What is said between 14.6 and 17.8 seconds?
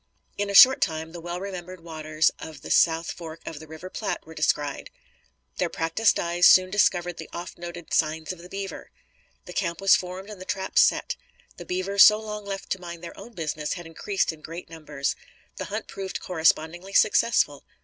numbers. The hunt proved correspondingly successful.